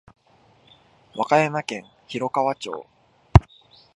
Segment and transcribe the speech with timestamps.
[1.13, 2.87] 和歌山県広川町